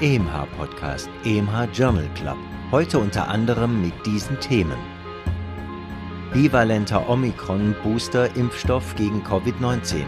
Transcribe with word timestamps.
Sie 0.00 0.18
hören 0.18 0.26
EMH 0.26 0.46
Podcast, 0.56 1.08
EMH 1.24 1.68
Journal 1.72 2.08
Club. 2.14 2.36
Heute 2.70 2.98
unter 2.98 3.28
anderem 3.28 3.80
mit 3.80 3.94
diesen 4.06 4.38
Themen. 4.40 4.76
Bivalenter 6.32 7.08
Omikron-Booster-Impfstoff 7.08 8.94
gegen 8.96 9.22
Covid-19. 9.22 10.04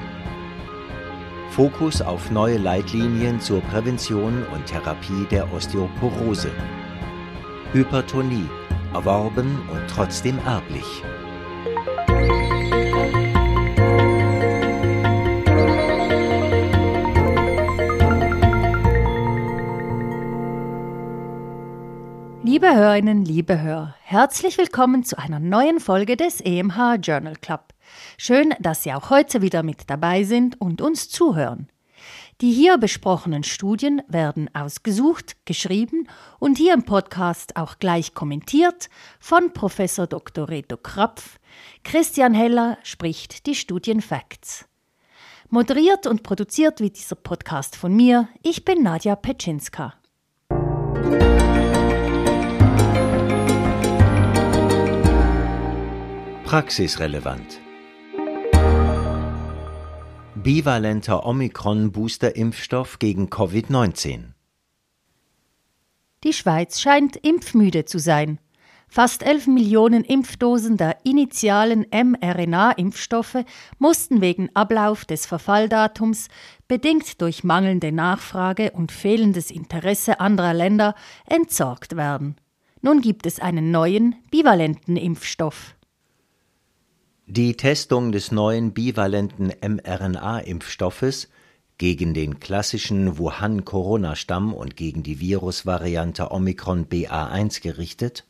Fokus 1.50 2.02
auf 2.02 2.30
neue 2.30 2.58
Leitlinien 2.58 3.40
zur 3.40 3.60
Prävention 3.62 4.44
und 4.54 4.66
Therapie 4.66 5.26
der 5.30 5.52
Osteoporose. 5.52 6.50
Hypertonie, 7.72 8.48
erworben 8.92 9.60
und 9.72 9.82
trotzdem 9.88 10.38
erblich. 10.44 11.02
Hörerinnen, 22.80 23.26
liebe 23.26 23.60
Hörer, 23.60 23.94
herzlich 24.04 24.56
willkommen 24.56 25.04
zu 25.04 25.18
einer 25.18 25.38
neuen 25.38 25.80
Folge 25.80 26.16
des 26.16 26.40
EMH 26.40 26.94
Journal 27.02 27.36
Club. 27.36 27.74
Schön, 28.16 28.54
dass 28.58 28.82
Sie 28.82 28.94
auch 28.94 29.10
heute 29.10 29.42
wieder 29.42 29.62
mit 29.62 29.90
dabei 29.90 30.24
sind 30.24 30.58
und 30.62 30.80
uns 30.80 31.10
zuhören. 31.10 31.68
Die 32.40 32.50
hier 32.50 32.78
besprochenen 32.78 33.44
Studien 33.44 34.00
werden 34.08 34.48
ausgesucht, 34.54 35.36
geschrieben 35.44 36.08
und 36.38 36.56
hier 36.56 36.72
im 36.72 36.84
Podcast 36.84 37.54
auch 37.56 37.78
gleich 37.80 38.14
kommentiert 38.14 38.88
von 39.18 39.52
Professor 39.52 40.06
Dr. 40.06 40.48
Reto 40.48 40.78
Krapf. 40.78 41.38
Christian 41.84 42.32
Heller 42.32 42.78
spricht 42.82 43.44
die 43.44 43.56
Studienfacts. 43.56 44.64
Moderiert 45.50 46.06
und 46.06 46.22
produziert 46.22 46.80
wird 46.80 46.96
dieser 46.96 47.16
Podcast 47.16 47.76
von 47.76 47.94
mir. 47.94 48.28
Ich 48.42 48.64
bin 48.64 48.82
Nadja 48.82 49.16
Petschinska. 49.16 49.99
Praxisrelevant. 56.50 57.60
Bivalenter 60.34 61.24
Omikron-Booster-Impfstoff 61.24 62.98
gegen 62.98 63.28
Covid-19. 63.28 64.32
Die 66.24 66.32
Schweiz 66.32 66.80
scheint 66.80 67.14
impfmüde 67.14 67.84
zu 67.84 68.00
sein. 68.00 68.40
Fast 68.88 69.22
11 69.22 69.46
Millionen 69.46 70.02
Impfdosen 70.02 70.76
der 70.76 70.96
initialen 71.04 71.86
mRNA-Impfstoffe 71.92 73.44
mussten 73.78 74.20
wegen 74.20 74.50
Ablauf 74.52 75.04
des 75.04 75.26
Verfalldatums, 75.26 76.26
bedingt 76.66 77.22
durch 77.22 77.44
mangelnde 77.44 77.92
Nachfrage 77.92 78.72
und 78.72 78.90
fehlendes 78.90 79.52
Interesse 79.52 80.18
anderer 80.18 80.54
Länder, 80.54 80.96
entsorgt 81.26 81.94
werden. 81.94 82.34
Nun 82.82 83.02
gibt 83.02 83.26
es 83.26 83.38
einen 83.38 83.70
neuen, 83.70 84.16
bivalenten 84.32 84.96
Impfstoff. 84.96 85.76
Die 87.32 87.56
Testung 87.56 88.10
des 88.10 88.32
neuen 88.32 88.72
bivalenten 88.72 89.52
mRNA-Impfstoffes 89.62 91.28
gegen 91.78 92.12
den 92.12 92.40
klassischen 92.40 93.18
Wuhan-Corona-Stamm 93.18 94.52
und 94.52 94.76
gegen 94.76 95.04
die 95.04 95.20
Virusvariante 95.20 96.32
Omikron 96.32 96.86
BA1 96.86 97.62
gerichtet, 97.62 98.26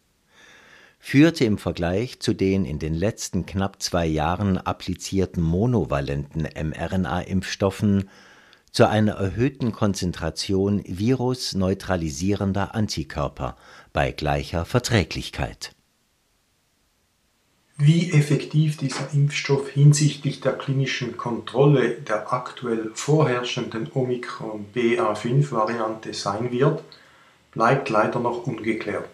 führte 0.99 1.47
im 1.47 1.57
Vergleich 1.57 2.21
zu 2.21 2.35
den 2.35 2.67
in 2.67 2.79
den 2.79 2.93
letzten 2.93 3.47
knapp 3.47 3.81
zwei 3.81 4.05
Jahren 4.05 4.59
applizierten 4.59 5.43
monovalenten 5.43 6.43
mRNA-Impfstoffen 6.43 8.11
zu 8.71 8.87
einer 8.87 9.13
erhöhten 9.13 9.73
Konzentration 9.73 10.85
virusneutralisierender 10.87 12.75
Antikörper 12.75 13.57
bei 13.95 14.13
gleicher 14.13 14.67
Verträglichkeit. 14.67 15.75
Wie 17.83 18.13
effektiv 18.13 18.77
dieser 18.77 19.11
Impfstoff 19.15 19.71
hinsichtlich 19.71 20.43
der 20.43 20.53
klinischen 20.53 21.17
Kontrolle 21.17 21.93
der 21.93 22.31
aktuell 22.31 22.91
vorherrschenden 22.93 23.91
Omikron 23.95 24.67
BA5-Variante 24.75 26.13
sein 26.13 26.53
wird, 26.53 26.85
bleibt 27.53 27.89
leider 27.89 28.21
noch 28.21 28.47
ungeklärt. 28.47 29.09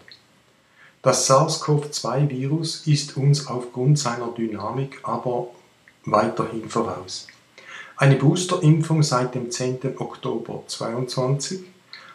Das 1.00 1.30
SARS-CoV-2-Virus 1.30 2.88
ist 2.88 3.16
uns 3.16 3.46
aufgrund 3.46 4.00
seiner 4.00 4.32
Dynamik 4.36 4.98
aber 5.04 5.46
weiterhin 6.04 6.68
voraus. 6.68 7.28
Eine 7.96 8.16
Boosterimpfung 8.16 9.04
seit 9.04 9.36
dem 9.36 9.52
10. 9.52 9.94
Oktober 9.98 10.64
2022. 10.66 11.60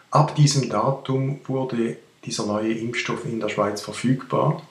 Ab 0.09 0.35
diesem 0.35 0.67
Datum 0.67 1.39
wurde 1.45 1.95
dieser 2.25 2.45
neue 2.45 2.73
Impfstoff 2.73 3.23
in 3.23 3.39
der 3.39 3.47
Schweiz 3.47 3.79
verfügbar 3.79 4.61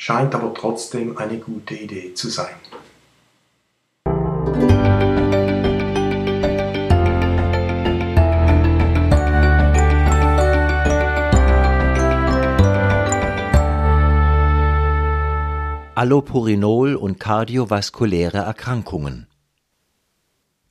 scheint 0.00 0.34
aber 0.34 0.54
trotzdem 0.54 1.18
eine 1.18 1.36
gute 1.36 1.74
Idee 1.74 2.14
zu 2.14 2.30
sein. 2.30 2.54
Allopurinol 15.94 16.94
und 16.94 17.20
kardiovaskuläre 17.20 18.38
Erkrankungen. 18.38 19.29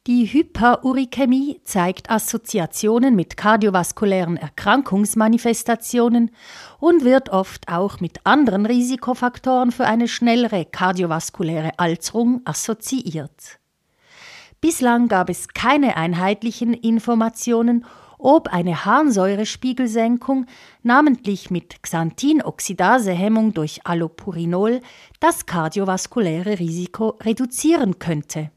Die 0.09 0.25
Hyperurikemie 0.25 1.61
zeigt 1.65 2.09
Assoziationen 2.09 3.15
mit 3.15 3.37
kardiovaskulären 3.37 4.37
Erkrankungsmanifestationen 4.37 6.31
und 6.79 7.03
wird 7.03 7.29
oft 7.29 7.69
auch 7.69 7.99
mit 7.99 8.25
anderen 8.25 8.65
Risikofaktoren 8.65 9.71
für 9.71 9.85
eine 9.85 10.07
schnellere 10.07 10.65
kardiovaskuläre 10.65 11.77
Alterung 11.77 12.41
assoziiert. 12.43 13.59
Bislang 14.59 15.09
gab 15.09 15.29
es 15.29 15.49
keine 15.49 15.95
einheitlichen 15.95 16.73
Informationen, 16.73 17.85
ob 18.17 18.47
eine 18.47 18.85
Harnsäurespiegelsenkung, 18.85 20.47
namentlich 20.81 21.51
mit 21.51 21.83
Xanthinoxidasehemmung 21.83 23.53
durch 23.53 23.81
Allopurinol, 23.83 24.81
das 25.19 25.45
kardiovaskuläre 25.45 26.57
Risiko 26.57 27.09
reduzieren 27.21 27.99
könnte. 27.99 28.49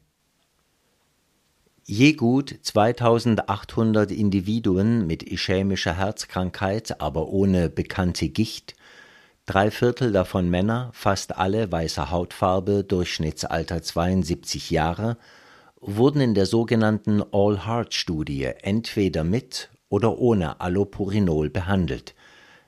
Je 1.85 2.13
gut 2.13 2.55
2800 2.61 4.09
Individuen 4.09 5.05
mit 5.05 5.21
ischämischer 5.21 5.93
Herzkrankheit, 5.97 7.01
aber 7.01 7.27
ohne 7.27 7.69
bekannte 7.69 8.29
Gicht, 8.29 8.75
drei 9.45 9.69
Viertel 9.69 10.13
davon 10.13 10.49
Männer, 10.49 10.91
fast 10.93 11.35
alle 11.35 11.69
weißer 11.69 12.09
Hautfarbe, 12.09 12.85
Durchschnittsalter 12.85 13.81
72 13.81 14.69
Jahre, 14.69 15.17
wurden 15.81 16.21
in 16.21 16.33
der 16.35 16.45
sogenannten 16.45 17.21
All-Heart-Studie 17.33 18.51
entweder 18.61 19.25
mit 19.25 19.69
oder 19.89 20.17
ohne 20.19 20.61
Allopurinol 20.61 21.49
behandelt. 21.49 22.15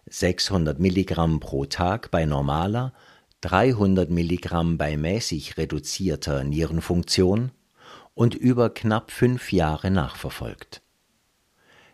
600 0.08 0.78
Milligramm 0.78 1.40
pro 1.40 1.64
Tag 1.64 2.12
bei 2.12 2.26
normaler, 2.26 2.92
300 3.40 4.10
Milligramm 4.10 4.78
bei 4.78 4.98
mäßig 4.98 5.56
reduzierter 5.56 6.44
Nierenfunktion 6.44 7.52
und 8.16 8.34
über 8.34 8.72
knapp 8.74 9.12
fünf 9.12 9.52
Jahre 9.52 9.92
nachverfolgt. 9.92 10.82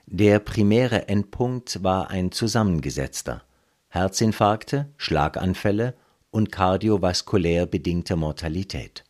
Der 0.06 0.40
primäre 0.40 1.08
Endpunkt 1.10 1.84
war 1.84 2.10
ein 2.10 2.32
zusammengesetzter 2.32 3.44
Herzinfarkte, 3.90 4.88
Schlaganfälle 4.96 5.96
und 6.30 6.50
kardiovaskulär 6.50 7.66
bedingte 7.66 8.16
Mortalität. 8.16 9.04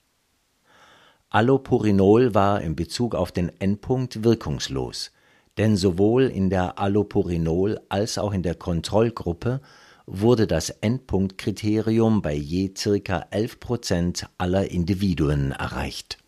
Allopurinol 1.30 2.34
war 2.34 2.62
in 2.62 2.75
Bezug 2.75 3.14
auf 3.14 3.31
den 3.31 3.52
Endpunkt 3.60 4.24
wirkungslos, 4.24 5.12
denn 5.57 5.78
sowohl 5.78 6.24
in 6.24 6.50
der 6.50 6.80
Allopurinol 6.80 7.80
als 7.90 8.18
auch 8.18 8.34
in 8.34 8.42
der 8.42 8.56
Kontrollgruppe 8.56 9.62
wurde 10.06 10.48
das 10.48 10.69
Endpunktkriterium 10.69 12.22
bei 12.22 12.34
je 12.34 12.74
circa 12.75 13.28
11 13.30 13.60
Prozent 13.60 14.30
aller 14.38 14.72
Individuen 14.72 15.52
erreicht. 15.52 16.20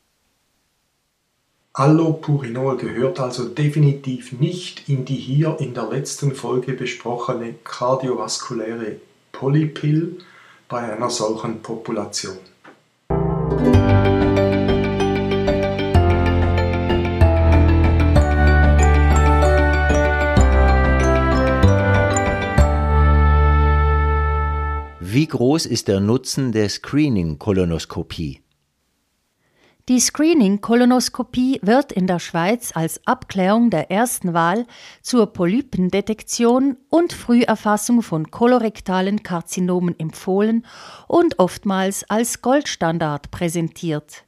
Allopurinol 1.75 2.77
gehört 2.77 3.19
also 3.19 3.45
definitiv 3.45 4.31
nicht 4.33 4.87
in 4.87 5.05
die 5.05 5.15
hier 5.15 5.57
in 5.59 5.73
der 5.73 5.89
letzten 5.89 6.35
Folge 6.35 6.73
besprochene 6.73 7.55
kardiovaskuläre 7.63 8.97
Polypill 9.31 10.19
bei 10.69 10.93
einer 10.93 11.09
solchen 11.09 11.63
Population. 11.63 12.37
Wie 24.99 25.27
groß 25.27 25.65
ist 25.65 25.87
der 25.87 25.99
Nutzen 25.99 26.51
der 26.51 26.69
Screening-Kolonoskopie? 26.69 28.42
Die 29.89 29.99
Screening-Kolonoskopie 29.99 31.59
wird 31.61 31.91
in 31.91 32.07
der 32.07 32.19
Schweiz 32.19 32.71
als 32.73 33.05
Abklärung 33.05 33.69
der 33.69 33.91
ersten 33.91 34.33
Wahl 34.33 34.65
zur 35.01 35.33
Polypendetektion 35.33 36.77
und 36.87 37.11
Früherfassung 37.11 38.01
von 38.01 38.31
kolorektalen 38.31 39.23
Karzinomen 39.23 39.99
empfohlen 39.99 40.65
und 41.09 41.37
oftmals 41.37 42.09
als 42.09 42.41
Goldstandard 42.41 43.29
präsentiert. 43.29 44.23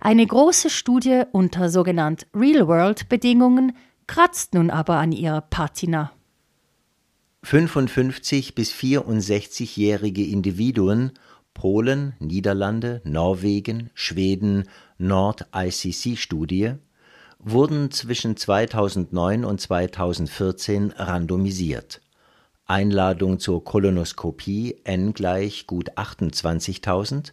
Eine 0.00 0.24
große 0.24 0.70
Studie 0.70 1.22
unter 1.32 1.68
sogenannt 1.68 2.28
Real-World-Bedingungen 2.32 3.76
kratzt 4.06 4.54
nun 4.54 4.70
aber 4.70 4.98
an 4.98 5.10
ihrer 5.10 5.40
Patina. 5.40 6.12
55 7.42 8.54
bis 8.54 8.72
64-jährige 8.72 10.24
Individuen 10.24 11.10
Polen, 11.54 12.14
Niederlande, 12.18 13.00
Norwegen, 13.04 13.90
Schweden, 13.94 14.68
Nord-ICC-Studie 14.98 16.74
wurden 17.38 17.90
zwischen 17.90 18.36
2009 18.36 19.44
und 19.44 19.60
2014 19.60 20.92
randomisiert. 20.92 22.00
Einladung 22.66 23.40
zur 23.40 23.64
Kolonoskopie 23.64 24.80
n 24.84 25.12
gleich 25.12 25.66
gut 25.66 25.98
28.000 25.98 27.32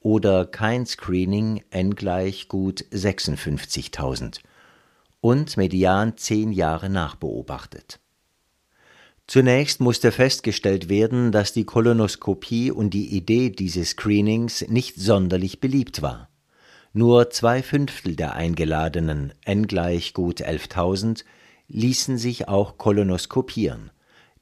oder 0.00 0.46
kein 0.46 0.86
Screening 0.86 1.64
n 1.70 1.94
gleich 1.96 2.48
gut 2.48 2.84
56.000 2.92 4.40
und 5.20 5.56
median 5.56 6.16
zehn 6.16 6.52
Jahre 6.52 6.88
nachbeobachtet. 6.88 7.98
Zunächst 9.26 9.80
musste 9.80 10.12
festgestellt 10.12 10.88
werden, 10.88 11.32
dass 11.32 11.52
die 11.52 11.64
Kolonoskopie 11.64 12.70
und 12.70 12.90
die 12.90 13.16
Idee 13.16 13.50
dieses 13.50 13.90
Screenings 13.90 14.66
nicht 14.68 14.96
sonderlich 14.96 15.58
beliebt 15.58 16.00
war. 16.00 16.28
Nur 16.92 17.30
zwei 17.30 17.62
Fünftel 17.62 18.14
der 18.14 18.34
Eingeladenen, 18.34 19.34
n 19.44 19.66
gleich 19.66 20.14
gut 20.14 20.40
11.000, 20.40 21.24
ließen 21.68 22.18
sich 22.18 22.46
auch 22.46 22.78
kolonoskopieren. 22.78 23.90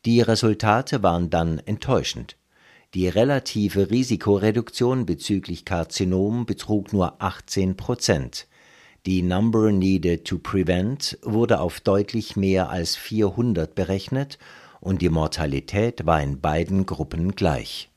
Die 0.05 0.21
Resultate 0.21 1.03
waren 1.03 1.31
dann 1.31 1.59
enttäuschend. 1.61 2.37
Die 2.93 3.09
relative 3.09 3.91
Risikoreduktion 3.91 5.07
bezüglich 5.07 5.65
Karzinom 5.65 6.45
betrug 6.45 6.93
nur 6.93 7.21
18 7.23 7.77
Prozent. 7.77 8.47
Die 9.07 9.23
Number 9.23 9.73
needed 9.73 10.27
to 10.27 10.39
prevent 10.39 11.19
wurde 11.23 11.61
auf 11.61 11.81
deutlich 11.81 12.37
mehr 12.37 12.71
als 12.71 12.97
400 12.97 13.75
berechnet 13.75 14.39
und 14.85 15.03
die 15.03 15.09
Mortalität 15.09 16.07
war 16.07 16.23
in 16.23 16.41
beiden 16.41 16.87
Gruppen 16.87 17.35
gleich. 17.35 17.89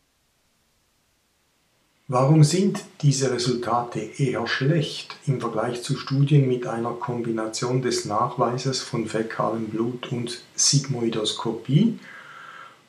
Warum 2.08 2.46
sind 2.46 2.86
diese 3.02 3.32
Resultate 3.32 4.00
eher 4.00 4.48
schlecht 4.48 5.18
im 5.28 5.42
Vergleich 5.42 5.84
zu 5.84 5.98
Studien 5.98 6.48
mit 6.48 6.66
einer 6.66 6.92
Kombination 6.92 7.82
des 7.82 8.06
Nachweises 8.06 8.80
von 8.80 9.08
fäkalem 9.08 9.66
Blut 9.66 10.10
und 10.14 10.42
Sigmoidoskopie 10.56 12.00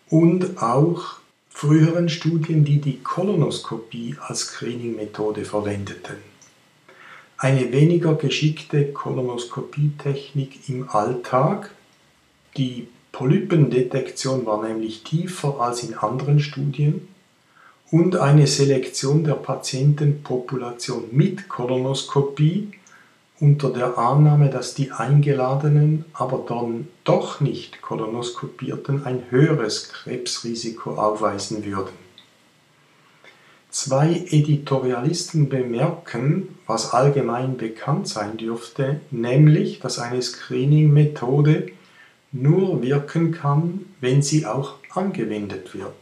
und 0.08 0.62
auch 0.62 1.16
früheren 1.50 2.08
Studien, 2.08 2.64
die 2.64 2.80
die 2.80 3.00
Kolonoskopie 3.02 4.14
als 4.20 4.42
Screening-Methode 4.42 5.44
verwendeten? 5.44 6.18
Eine 7.36 7.72
weniger 7.72 8.14
geschickte 8.14 8.92
Kolonoskopietechnik 8.92 10.68
im 10.68 10.88
Alltag, 10.88 11.72
die 12.56 12.86
Polypendetektion 13.18 14.46
war 14.46 14.62
nämlich 14.62 15.02
tiefer 15.02 15.58
als 15.58 15.82
in 15.82 15.94
anderen 15.94 16.38
Studien 16.38 17.08
und 17.90 18.14
eine 18.14 18.46
Selektion 18.46 19.24
der 19.24 19.34
Patientenpopulation 19.34 21.06
mit 21.10 21.48
Kolonoskopie 21.48 22.70
unter 23.40 23.70
der 23.70 23.98
Annahme, 23.98 24.50
dass 24.50 24.74
die 24.74 24.92
Eingeladenen, 24.92 26.04
aber 26.12 26.44
dann 26.46 26.86
doch 27.02 27.40
nicht 27.40 27.82
kolonoskopierten, 27.82 29.04
ein 29.04 29.24
höheres 29.30 29.88
Krebsrisiko 29.88 30.92
aufweisen 30.92 31.64
würden. 31.64 31.94
Zwei 33.70 34.26
Editorialisten 34.30 35.48
bemerken, 35.48 36.56
was 36.68 36.92
allgemein 36.92 37.56
bekannt 37.56 38.06
sein 38.06 38.36
dürfte, 38.36 39.00
nämlich, 39.10 39.80
dass 39.80 39.98
eine 39.98 40.22
Screening-Methode 40.22 41.72
nur 42.32 42.82
wirken 42.82 43.32
kann, 43.32 43.86
wenn 44.00 44.22
sie 44.22 44.46
auch 44.46 44.74
angewendet 44.94 45.74
wird. 45.74 45.94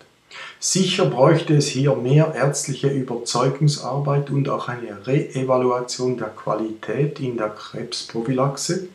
Sicher 0.58 1.06
bräuchte 1.06 1.54
es 1.56 1.68
hier 1.68 1.94
mehr 1.94 2.34
ärztliche 2.34 2.88
Überzeugungsarbeit 2.88 4.30
und 4.30 4.48
auch 4.48 4.68
eine 4.68 5.06
Reevaluation 5.06 6.16
der 6.16 6.28
Qualität 6.28 7.20
in 7.20 7.36
der 7.36 7.50
Krebsprophylaxe, 7.50 8.88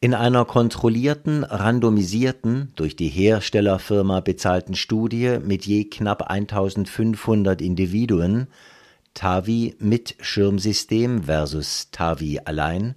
In 0.00 0.14
einer 0.14 0.46
kontrollierten, 0.46 1.44
randomisierten, 1.44 2.72
durch 2.76 2.96
die 2.96 3.08
Herstellerfirma 3.08 4.20
bezahlten 4.20 4.74
Studie 4.74 5.36
mit 5.44 5.66
je 5.66 5.84
knapp 5.84 6.30
1500 6.30 7.60
Individuen 7.60 8.46
TAVI 9.14 9.76
mit 9.78 10.16
Schirmsystem 10.20 11.24
versus 11.24 11.90
TAVI 11.90 12.40
allein 12.44 12.94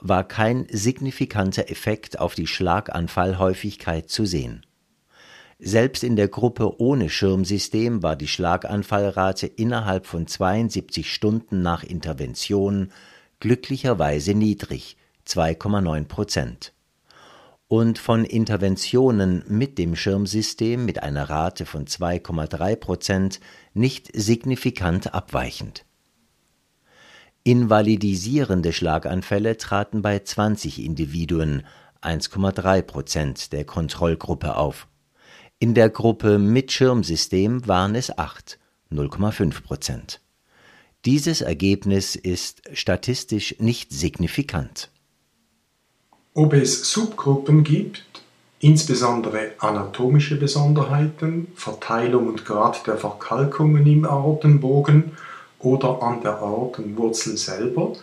war 0.00 0.22
kein 0.26 0.66
signifikanter 0.70 1.70
Effekt 1.70 2.18
auf 2.18 2.34
die 2.34 2.46
Schlaganfallhäufigkeit 2.46 4.08
zu 4.08 4.24
sehen. 4.24 4.64
Selbst 5.58 6.04
in 6.04 6.14
der 6.14 6.28
Gruppe 6.28 6.80
ohne 6.80 7.10
Schirmsystem 7.10 8.02
war 8.02 8.14
die 8.14 8.28
Schlaganfallrate 8.28 9.48
innerhalb 9.48 10.06
von 10.06 10.28
72 10.28 11.12
Stunden 11.12 11.62
nach 11.62 11.82
Intervention 11.82 12.92
glücklicherweise 13.40 14.34
niedrig, 14.34 14.96
2,9 15.26 16.04
Prozent 16.04 16.72
und 17.68 17.98
von 17.98 18.24
Interventionen 18.24 19.44
mit 19.46 19.78
dem 19.78 19.94
Schirmsystem 19.94 20.84
mit 20.84 21.02
einer 21.02 21.28
Rate 21.28 21.66
von 21.66 21.84
2,3 21.84 22.76
Prozent 22.76 23.40
nicht 23.74 24.10
signifikant 24.14 25.14
abweichend. 25.14 25.84
Invalidisierende 27.44 28.72
Schlaganfälle 28.72 29.56
traten 29.58 30.02
bei 30.02 30.18
20 30.18 30.84
Individuen, 30.84 31.62
1,3 32.02 32.82
Prozent 32.82 33.52
der 33.52 33.64
Kontrollgruppe 33.64 34.56
auf. 34.56 34.88
In 35.58 35.74
der 35.74 35.90
Gruppe 35.90 36.38
mit 36.38 36.72
Schirmsystem 36.72 37.66
waren 37.66 37.94
es 37.94 38.16
8, 38.16 38.58
0,5 38.90 39.62
Prozent. 39.62 40.20
Dieses 41.04 41.42
Ergebnis 41.42 42.16
ist 42.16 42.62
statistisch 42.72 43.56
nicht 43.58 43.92
signifikant. 43.92 44.90
Ob 46.38 46.52
es 46.52 46.92
Subgruppen 46.92 47.64
gibt, 47.64 48.04
insbesondere 48.60 49.54
anatomische 49.58 50.36
Besonderheiten, 50.36 51.48
Verteilung 51.56 52.28
und 52.28 52.44
Grad 52.44 52.86
der 52.86 52.96
Verkalkungen 52.96 53.84
im 53.88 54.04
Aortenbogen 54.04 55.16
oder 55.58 56.00
an 56.00 56.20
der 56.20 56.38
Aortenwurzel 56.38 57.36
selber, 57.36 57.94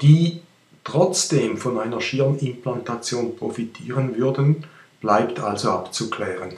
die 0.00 0.42
trotzdem 0.84 1.56
von 1.56 1.80
einer 1.80 2.00
Schirmimplantation 2.00 3.34
profitieren 3.34 4.16
würden, 4.16 4.62
bleibt 5.00 5.40
also 5.40 5.72
abzuklären. 5.72 6.52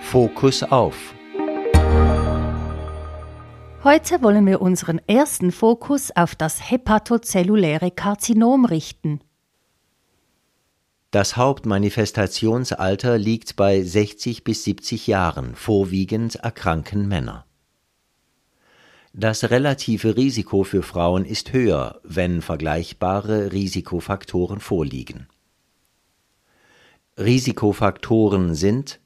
Fokus 0.00 0.64
auf 0.64 1.14
Heute 3.90 4.20
wollen 4.20 4.44
wir 4.44 4.60
unseren 4.60 5.00
ersten 5.06 5.50
Fokus 5.50 6.14
auf 6.14 6.34
das 6.34 6.70
hepatozelluläre 6.70 7.90
Karzinom 7.90 8.66
richten. 8.66 9.22
Das 11.10 11.38
Hauptmanifestationsalter 11.38 13.16
liegt 13.16 13.56
bei 13.56 13.82
60 13.82 14.44
bis 14.44 14.64
70 14.64 15.06
Jahren, 15.06 15.54
vorwiegend 15.54 16.34
erkranken 16.34 17.08
Männer. 17.08 17.46
Das 19.14 19.48
relative 19.48 20.18
Risiko 20.18 20.64
für 20.64 20.82
Frauen 20.82 21.24
ist 21.24 21.54
höher, 21.54 21.98
wenn 22.04 22.42
vergleichbare 22.42 23.52
Risikofaktoren 23.52 24.60
vorliegen. 24.60 25.28
Risikofaktoren 27.16 28.54
sind 28.54 29.00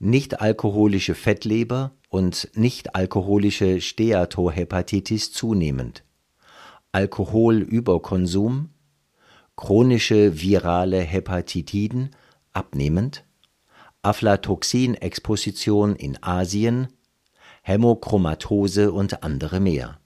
nichtalkoholische 0.00 1.14
Fettleber 1.14 1.92
und 2.08 2.50
nichtalkoholische 2.54 3.80
Steatohepatitis 3.80 5.30
zunehmend, 5.30 6.02
Alkoholüberkonsum, 6.90 8.70
chronische 9.56 10.40
virale 10.40 11.00
Hepatitiden 11.00 12.10
abnehmend, 12.52 13.24
Aflatoxin-Exposition 14.02 15.94
in 15.94 16.20
Asien, 16.22 16.88
Hämochromatose 17.62 18.90
und 18.92 19.22
andere 19.22 19.60
mehr. 19.60 20.00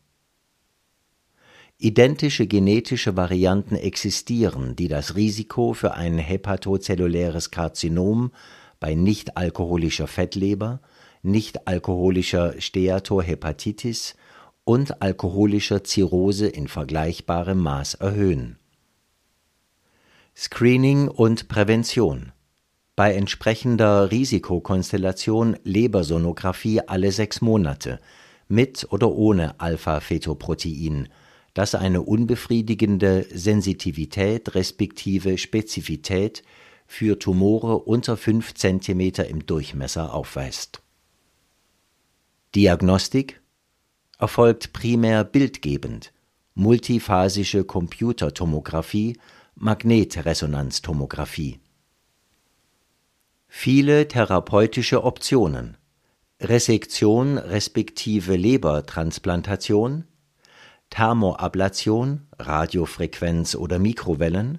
Identische 1.78 2.48
genetische 2.48 3.16
Varianten 3.16 3.76
existieren, 3.76 4.74
die 4.74 4.88
das 4.88 5.14
Risiko 5.14 5.72
für 5.72 5.94
ein 5.94 6.18
hepatozelluläres 6.18 7.52
Karzinom 7.52 8.32
bei 8.84 8.94
nichtalkoholischer 8.94 10.06
Fettleber, 10.06 10.78
nichtalkoholischer 11.22 12.60
Steatohepatitis 12.60 14.14
und 14.64 15.00
alkoholischer 15.00 15.84
Zirrhose 15.84 16.48
in 16.48 16.68
vergleichbarem 16.68 17.60
Maß 17.60 17.94
erhöhen 17.94 18.58
Screening 20.36 21.08
und 21.08 21.48
Prävention. 21.48 22.32
Bei 22.94 23.14
entsprechender 23.14 24.10
Risikokonstellation 24.10 25.56
Lebersonographie 25.64 26.82
alle 26.86 27.10
sechs 27.10 27.40
Monate 27.40 28.00
mit 28.48 28.86
oder 28.90 29.10
ohne 29.10 29.58
Alpha-Fetoprotein, 29.60 31.08
das 31.54 31.74
eine 31.74 32.02
unbefriedigende 32.02 33.24
Sensitivität 33.32 34.54
respektive 34.54 35.38
Spezifität 35.38 36.42
für 36.86 37.18
Tumore 37.18 37.78
unter 37.78 38.16
5 38.16 38.54
cm 38.54 39.00
im 39.28 39.46
Durchmesser 39.46 40.14
aufweist. 40.14 40.82
Diagnostik 42.54 43.40
erfolgt 44.18 44.72
primär 44.72 45.24
bildgebend, 45.24 46.12
multiphasische 46.54 47.64
Computertomographie 47.64 49.18
Magnetresonanztomographie. 49.56 51.60
Viele 53.48 54.08
therapeutische 54.08 55.04
Optionen 55.04 55.76
Resektion 56.40 57.38
respektive 57.38 58.36
Lebertransplantation, 58.36 60.04
Thermoablation, 60.90 62.26
Radiofrequenz 62.38 63.54
oder 63.54 63.78
Mikrowellen, 63.78 64.58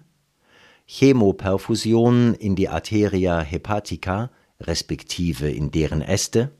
Chemoperfusion 0.88 2.36
in 2.36 2.56
die 2.56 2.70
Arteria 2.70 3.42
hepatica 3.42 4.30
respektive 4.60 5.50
in 5.50 5.72
deren 5.72 6.02
Äste, 6.02 6.52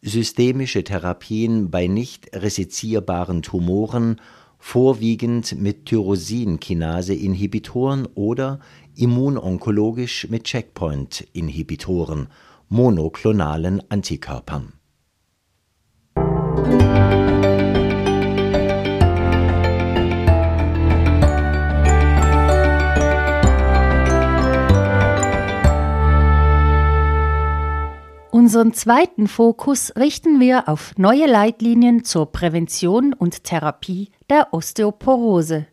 systemische 0.00 0.84
Therapien 0.84 1.70
bei 1.70 1.88
nicht 1.88 2.34
resezierbaren 2.34 3.42
Tumoren 3.42 4.22
vorwiegend 4.58 5.60
mit 5.60 5.84
Tyrosinkinase-Inhibitoren 5.86 8.06
oder 8.14 8.60
immunonkologisch 8.94 10.28
mit 10.30 10.44
Checkpoint-Inhibitoren, 10.44 12.28
monoklonalen 12.68 13.82
Antikörpern. 13.90 14.75
Unseren 28.46 28.72
zweiten 28.74 29.26
Fokus 29.26 29.92
richten 29.96 30.38
wir 30.38 30.68
auf 30.68 30.96
neue 30.98 31.26
Leitlinien 31.26 32.04
zur 32.04 32.30
Prävention 32.30 33.12
und 33.12 33.42
Therapie 33.42 34.12
der 34.30 34.54
Osteoporose. 34.54 35.66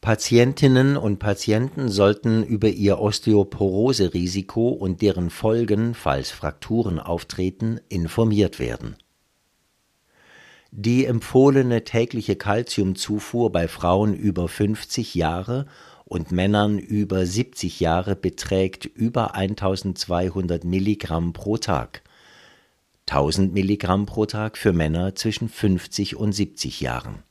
Patientinnen 0.00 0.96
und 0.96 1.18
Patienten 1.18 1.90
sollten 1.90 2.42
über 2.42 2.68
ihr 2.68 2.98
Osteoporose-Risiko 2.98 4.70
und 4.70 5.02
deren 5.02 5.28
Folgen, 5.28 5.92
falls 5.92 6.30
Frakturen 6.30 6.98
auftreten, 6.98 7.78
informiert 7.90 8.58
werden. 8.58 8.96
Die 10.70 11.04
empfohlene 11.04 11.84
tägliche 11.84 12.36
Kalziumzufuhr 12.36 13.52
bei 13.52 13.68
Frauen 13.68 14.14
über 14.14 14.48
50 14.48 15.14
Jahre 15.14 15.66
und 16.06 16.30
Männern 16.30 16.78
über 16.78 17.26
70 17.26 17.80
Jahre 17.80 18.14
beträgt 18.14 18.84
über 18.84 19.34
1200 19.34 20.64
Milligramm 20.64 21.32
pro 21.32 21.56
Tag. 21.58 22.02
1000 23.08 23.52
Milligramm 23.52 24.06
pro 24.06 24.24
Tag 24.24 24.56
für 24.56 24.72
Männer 24.72 25.16
zwischen 25.16 25.48
50 25.48 26.16
und 26.16 26.32
70 26.32 26.80
Jahren. 26.80 27.22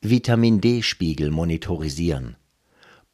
Vitamin 0.00 0.60
D-Spiegel 0.60 1.30
monitorisieren. 1.30 2.36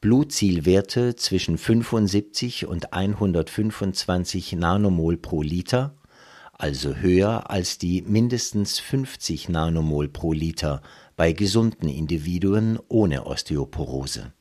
Blutzielwerte 0.01 1.15
zwischen 1.15 1.57
75 1.57 2.67
und 2.67 2.93
125 2.93 4.53
Nanomol 4.53 5.17
pro 5.17 5.41
Liter, 5.41 5.95
also 6.53 6.95
höher 6.95 7.49
als 7.49 7.79
die 7.79 8.03
mindestens 8.03 8.77
50 8.79 9.49
Nanomol 9.49 10.09
pro 10.09 10.31
Liter 10.31 10.83
bei 11.15 11.31
gesunden 11.31 11.89
Individuen 11.89 12.79
ohne 12.87 13.25
Osteoporose. 13.25 14.33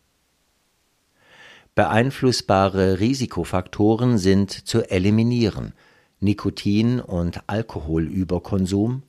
Beeinflussbare 1.75 3.01
Risikofaktoren 3.01 4.19
sind 4.19 4.51
zu 4.51 4.89
eliminieren 4.91 5.73
Nikotin- 6.21 7.01
und 7.01 7.49
Alkoholüberkonsum, 7.49 9.03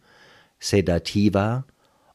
Sedativa, 0.60 1.65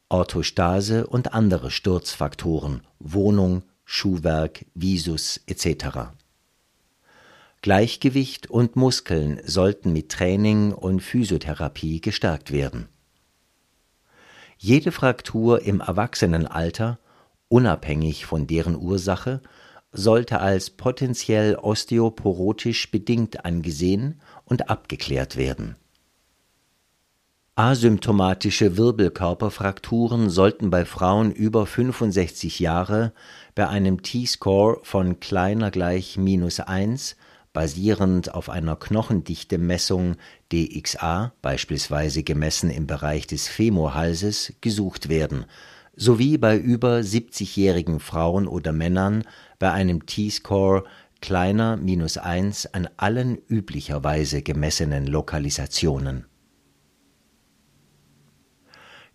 Orthostase 0.08 1.06
und 1.06 1.32
andere 1.32 1.70
Sturzfaktoren, 1.70 2.82
Wohnung, 2.98 3.62
Schuhwerk, 3.84 4.66
Visus 4.74 5.40
etc. 5.46 6.10
Gleichgewicht 7.62 8.50
und 8.50 8.76
Muskeln 8.76 9.40
sollten 9.44 9.92
mit 9.92 10.10
Training 10.10 10.72
und 10.72 11.00
Physiotherapie 11.00 12.00
gestärkt 12.00 12.50
werden 12.50 12.88
jede 14.62 14.92
Fraktur 14.92 15.62
im 15.62 15.80
Erwachsenenalter, 15.80 16.98
unabhängig 17.48 18.26
von 18.26 18.46
deren 18.46 18.76
Ursache, 18.76 19.40
sollte 19.90 20.40
als 20.40 20.68
potenziell 20.68 21.56
osteoporotisch 21.56 22.90
bedingt 22.90 23.46
angesehen 23.46 24.20
und 24.44 24.68
abgeklärt 24.68 25.38
werden. 25.38 25.76
Asymptomatische 27.54 28.76
Wirbelkörperfrakturen 28.76 30.28
sollten 30.28 30.68
bei 30.68 30.84
Frauen 30.84 31.32
über 31.32 31.64
65 31.64 32.60
Jahre 32.60 33.14
bei 33.54 33.66
einem 33.66 34.02
T-Score 34.02 34.80
von 34.82 35.20
kleiner 35.20 35.70
gleich 35.70 36.18
minus 36.18 36.60
1 36.60 37.16
basierend 37.52 38.34
auf 38.34 38.48
einer 38.48 38.76
Knochendichte-Messung 38.76 40.16
DXA, 40.52 41.32
beispielsweise 41.42 42.22
gemessen 42.22 42.70
im 42.70 42.86
Bereich 42.86 43.26
des 43.26 43.48
Femorhalses, 43.48 44.54
gesucht 44.60 45.08
werden, 45.08 45.46
sowie 45.96 46.38
bei 46.38 46.56
über 46.56 46.98
70-jährigen 46.98 48.00
Frauen 48.00 48.46
oder 48.46 48.72
Männern 48.72 49.24
bei 49.58 49.72
einem 49.72 50.06
T-Score 50.06 50.84
kleiner 51.20 51.76
minus 51.76 52.16
1 52.16 52.74
an 52.74 52.88
allen 52.96 53.38
üblicherweise 53.48 54.42
gemessenen 54.42 55.06
Lokalisationen. 55.06 56.26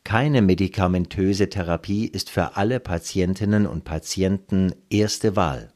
Keine 0.03 0.43
medikamentöse 0.43 1.49
Therapie 1.49 2.05
ist 2.05 2.29
für 2.29 2.57
alle 2.57 2.79
Patientinnen 2.79 3.65
und 3.65 3.85
Patienten 3.85 4.75
erste 4.91 5.35
Wahl. 5.35 5.73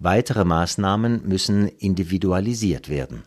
Weitere 0.00 0.44
Maßnahmen 0.44 1.26
müssen 1.26 1.66
individualisiert 1.66 2.88
werden. 2.88 3.24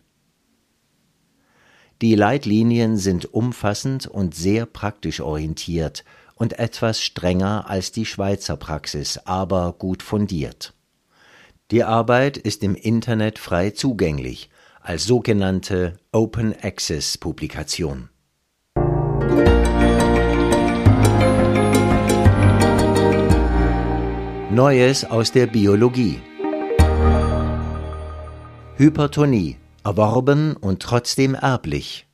Die 2.00 2.14
Leitlinien 2.14 2.96
sind 2.96 3.32
umfassend 3.32 4.06
und 4.06 4.34
sehr 4.34 4.64
praktisch 4.64 5.20
orientiert 5.20 6.04
und 6.34 6.58
etwas 6.58 7.02
strenger 7.02 7.68
als 7.68 7.92
die 7.92 8.06
Schweizer 8.06 8.56
Praxis, 8.56 9.18
aber 9.18 9.74
gut 9.74 10.02
fundiert. 10.02 10.74
Die 11.70 11.84
Arbeit 11.84 12.38
ist 12.38 12.62
im 12.62 12.74
Internet 12.74 13.38
frei 13.38 13.70
zugänglich 13.70 14.50
als 14.80 15.04
sogenannte 15.04 15.98
Open 16.10 16.54
Access 16.60 17.18
Publikation. 17.18 18.08
Neues 24.50 25.04
aus 25.04 25.32
der 25.32 25.46
Biologie. 25.46 26.20
Hypertonie, 28.82 29.58
erworben 29.84 30.56
und 30.56 30.82
trotzdem 30.82 31.36
erblich. 31.36 32.08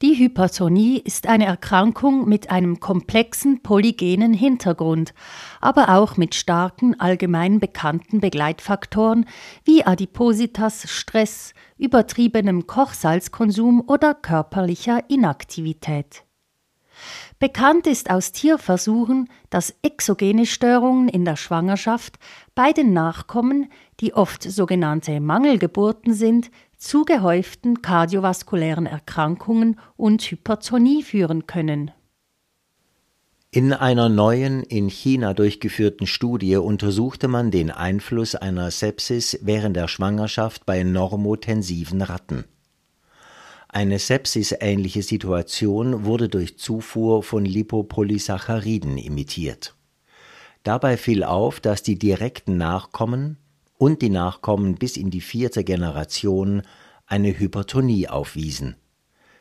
Die 0.00 0.14
Hypertonie 0.16 1.00
ist 1.00 1.26
eine 1.26 1.44
Erkrankung 1.44 2.28
mit 2.28 2.52
einem 2.52 2.78
komplexen 2.78 3.64
polygenen 3.64 4.32
Hintergrund, 4.32 5.12
aber 5.60 5.88
auch 5.88 6.16
mit 6.16 6.36
starken 6.36 7.00
allgemein 7.00 7.58
bekannten 7.58 8.20
Begleitfaktoren 8.20 9.26
wie 9.64 9.84
Adipositas, 9.84 10.88
Stress, 10.88 11.52
übertriebenem 11.78 12.68
Kochsalzkonsum 12.68 13.82
oder 13.84 14.14
körperlicher 14.14 15.10
Inaktivität. 15.10 16.22
Bekannt 17.38 17.86
ist 17.86 18.10
aus 18.10 18.32
Tierversuchen, 18.32 19.28
dass 19.50 19.74
exogene 19.82 20.46
Störungen 20.46 21.08
in 21.08 21.24
der 21.24 21.36
Schwangerschaft 21.36 22.18
bei 22.54 22.72
den 22.72 22.92
Nachkommen, 22.92 23.70
die 24.00 24.14
oft 24.14 24.42
sogenannte 24.42 25.20
Mangelgeburten 25.20 26.14
sind, 26.14 26.50
zu 26.76 27.04
gehäuften 27.04 27.82
kardiovaskulären 27.82 28.86
Erkrankungen 28.86 29.78
und 29.96 30.22
Hypertonie 30.22 31.02
führen 31.02 31.46
können. 31.46 31.92
In 33.54 33.74
einer 33.74 34.08
neuen 34.08 34.62
in 34.62 34.88
China 34.88 35.34
durchgeführten 35.34 36.06
Studie 36.06 36.56
untersuchte 36.56 37.28
man 37.28 37.50
den 37.50 37.70
Einfluss 37.70 38.34
einer 38.34 38.70
Sepsis 38.70 39.38
während 39.42 39.76
der 39.76 39.88
Schwangerschaft 39.88 40.64
bei 40.64 40.82
normotensiven 40.82 42.00
Ratten. 42.00 42.44
Eine 43.74 43.98
sepsisähnliche 43.98 45.02
Situation 45.02 46.04
wurde 46.04 46.28
durch 46.28 46.58
Zufuhr 46.58 47.22
von 47.22 47.46
Lipopolysacchariden 47.46 48.98
imitiert. 48.98 49.74
Dabei 50.62 50.98
fiel 50.98 51.24
auf, 51.24 51.58
dass 51.58 51.82
die 51.82 51.98
direkten 51.98 52.58
Nachkommen 52.58 53.38
und 53.78 54.02
die 54.02 54.10
Nachkommen 54.10 54.74
bis 54.74 54.98
in 54.98 55.08
die 55.08 55.22
vierte 55.22 55.64
Generation 55.64 56.60
eine 57.06 57.38
Hypertonie 57.38 58.08
aufwiesen. 58.08 58.76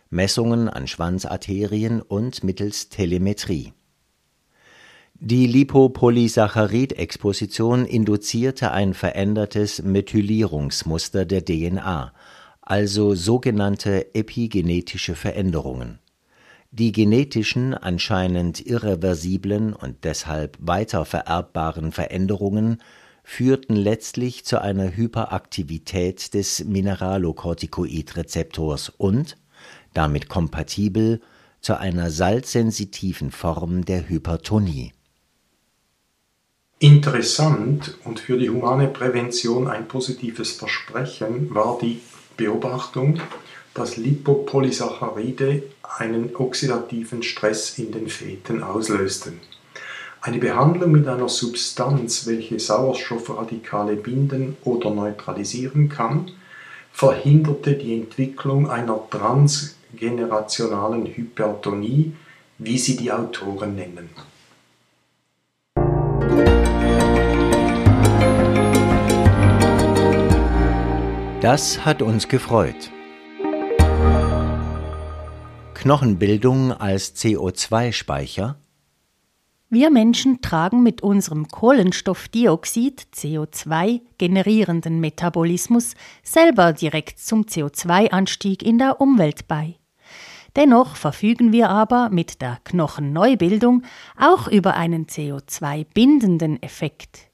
Messungen 0.09 0.69
an 0.69 0.87
Schwanzarterien 0.87 2.01
und 2.01 2.41
mittels 2.41 2.87
Telemetrie. 2.87 3.73
Die 5.19 5.45
Lipopolysaccharid-Exposition 5.45 7.85
induzierte 7.85 8.71
ein 8.71 8.93
verändertes 8.93 9.83
Methylierungsmuster 9.83 11.25
der 11.25 11.43
DNA, 11.43 12.13
also 12.61 13.15
sogenannte 13.15 14.15
epigenetische 14.15 15.15
Veränderungen. 15.15 15.99
Die 16.71 16.91
genetischen, 16.93 17.73
anscheinend 17.73 18.65
irreversiblen 18.65 19.73
und 19.73 20.05
deshalb 20.05 20.57
weiter 20.61 21.03
vererbbaren 21.03 21.91
Veränderungen 21.91 22.77
führten 23.23 23.75
letztlich 23.75 24.45
zu 24.45 24.61
einer 24.61 24.95
Hyperaktivität 24.95 26.33
des 26.33 26.63
Mineralokortikoidrezeptors 26.63 28.87
und, 28.89 29.37
damit 29.93 30.29
kompatibel, 30.29 31.19
zu 31.59 31.77
einer 31.77 32.09
salzsensitiven 32.09 33.31
Form 33.31 33.83
der 33.85 34.07
Hypertonie. 34.07 34.93
Interessant 36.79 37.97
und 38.05 38.19
für 38.19 38.39
die 38.39 38.49
humane 38.49 38.87
Prävention 38.87 39.67
ein 39.67 39.87
positives 39.87 40.53
Versprechen 40.53 41.53
war 41.53 41.77
die 41.79 41.99
Beobachtung, 42.37 43.19
dass 43.73 43.97
Lipopolysaccharide 43.97 45.63
einen 45.97 46.35
oxidativen 46.35 47.23
Stress 47.23 47.77
in 47.77 47.91
den 47.91 48.07
Feten 48.07 48.63
auslösten. 48.63 49.39
Eine 50.21 50.37
Behandlung 50.37 50.91
mit 50.91 51.07
einer 51.07 51.29
Substanz, 51.29 52.27
welche 52.27 52.59
Sauerstoffradikale 52.59 53.95
binden 53.95 54.55
oder 54.63 54.91
neutralisieren 54.91 55.89
kann, 55.89 56.31
verhinderte 56.91 57.73
die 57.73 57.95
Entwicklung 57.95 58.69
einer 58.69 58.99
transgenerationalen 59.09 61.07
Hypertonie, 61.07 62.13
wie 62.59 62.77
sie 62.77 62.97
die 62.97 63.11
Autoren 63.11 63.75
nennen. 63.75 64.09
Das 71.41 71.83
hat 71.83 72.03
uns 72.03 72.27
gefreut. 72.27 72.91
Knochenbildung 75.73 76.71
als 76.71 77.15
CO2-Speicher 77.15 78.57
wir 79.73 79.89
Menschen 79.89 80.41
tragen 80.41 80.83
mit 80.83 81.01
unserem 81.01 81.47
Kohlenstoffdioxid 81.47 83.07
CO2 83.15 84.01
generierenden 84.19 84.99
Metabolismus 84.99 85.95
selber 86.23 86.73
direkt 86.73 87.17
zum 87.19 87.43
CO2-Anstieg 87.43 88.61
in 88.63 88.77
der 88.77 88.99
Umwelt 88.99 89.47
bei. 89.47 89.79
Dennoch 90.57 90.95
verfügen 90.97 91.53
wir 91.53 91.69
aber 91.69 92.09
mit 92.11 92.41
der 92.41 92.59
Knochenneubildung 92.65 93.83
auch 94.19 94.49
über 94.49 94.75
einen 94.75 95.07
CO2-bindenden 95.07 96.61
Effekt. 96.61 97.30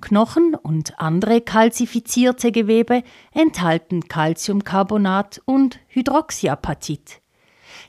Knochen 0.00 0.54
und 0.54 0.98
andere 0.98 1.40
kalzifizierte 1.40 2.52
Gewebe 2.52 3.02
enthalten 3.32 4.08
Calciumcarbonat 4.08 5.42
und 5.44 5.78
Hydroxyapatit. 5.88 7.20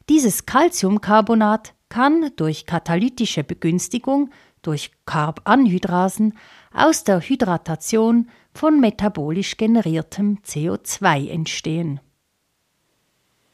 Dieses 0.09 0.45
Calciumcarbonat 0.45 1.73
kann 1.89 2.31
durch 2.35 2.65
katalytische 2.65 3.43
Begünstigung 3.43 4.29
durch 4.61 4.91
Carbanhydrasen 5.05 6.37
aus 6.73 7.03
der 7.03 7.19
Hydratation 7.19 8.29
von 8.53 8.79
metabolisch 8.79 9.57
generiertem 9.57 10.39
CO2 10.45 11.29
entstehen. 11.29 11.99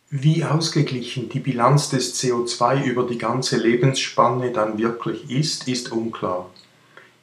Wie 0.10 0.46
ausgeglichen 0.46 1.28
die 1.30 1.40
Bilanz 1.40 1.90
des 1.90 2.22
CO2 2.22 2.84
über 2.86 3.06
die 3.06 3.18
ganze 3.18 3.58
Lebensspanne 3.58 4.52
dann 4.52 4.78
wirklich 4.78 5.30
ist, 5.30 5.68
ist 5.68 5.92
unklar. 5.92 6.50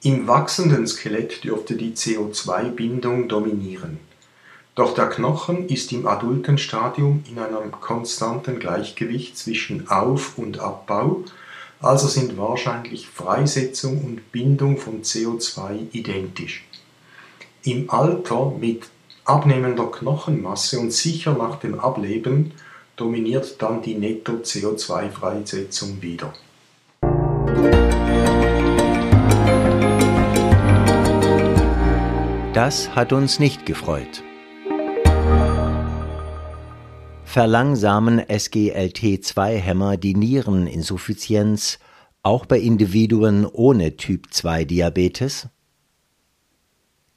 Im 0.06 0.28
wachsenden 0.28 0.86
Skelett 0.86 1.44
dürfte 1.44 1.76
die 1.76 1.94
CO2-Bindung 1.94 3.26
dominieren. 3.26 3.98
Doch 4.74 4.92
der 4.92 5.06
Knochen 5.06 5.66
ist 5.70 5.92
im 5.92 6.06
adulten 6.06 6.58
Stadium 6.58 7.24
in 7.26 7.38
einem 7.38 7.72
konstanten 7.72 8.58
Gleichgewicht 8.58 9.38
zwischen 9.38 9.88
Auf- 9.88 10.36
und 10.36 10.60
Abbau, 10.60 11.24
also 11.80 12.06
sind 12.06 12.36
wahrscheinlich 12.36 13.08
Freisetzung 13.08 14.04
und 14.04 14.30
Bindung 14.30 14.76
von 14.76 15.00
CO2 15.00 15.86
identisch. 15.92 16.66
Im 17.62 17.88
Alter 17.88 18.52
mit 18.60 18.90
abnehmender 19.24 19.86
Knochenmasse 19.86 20.80
und 20.80 20.92
sicher 20.92 21.32
nach 21.32 21.60
dem 21.60 21.80
Ableben 21.80 22.52
dominiert 22.96 23.62
dann 23.62 23.80
die 23.80 23.94
Netto-CO2-Freisetzung 23.94 26.02
wieder. 26.02 26.34
Das 32.54 32.94
hat 32.94 33.12
uns 33.12 33.40
nicht 33.40 33.66
gefreut. 33.66 34.22
Verlangsamen 37.24 38.20
SGLT2-Hämmer 38.20 39.96
die 39.96 40.14
Niereninsuffizienz 40.14 41.80
auch 42.22 42.46
bei 42.46 42.60
Individuen 42.60 43.44
ohne 43.44 43.96
Typ-2-Diabetes? 43.96 45.48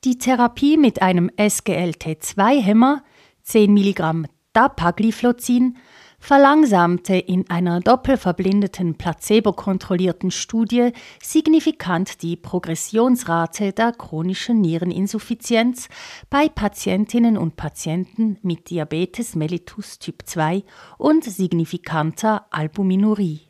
Die 0.06 0.18
Therapie 0.18 0.76
mit 0.76 1.04
einem 1.04 1.30
SGLT2-Hämmer, 1.38 3.04
10 3.44 3.78
mg 3.78 4.24
Dapagliflozin, 4.54 5.78
verlangsamte 6.20 7.16
in 7.16 7.50
einer 7.50 7.80
doppelverblindeten 7.80 8.96
placebo-kontrollierten 8.96 10.32
Studie 10.32 10.92
signifikant 11.22 12.22
die 12.22 12.36
Progressionsrate 12.36 13.72
der 13.72 13.94
chronischen 13.94 14.62
Niereninsuffizienz 14.62 15.90
bei 16.30 16.50
Patientinnen 16.50 17.38
und 17.38 17.56
Patienten 17.56 18.38
mit 18.42 18.70
Diabetes 18.70 19.36
mellitus 19.36 20.00
Typ 20.00 20.24
2 20.26 20.64
und 20.98 21.24
signifikanter 21.24 22.48
Albuminurie. 22.52 23.48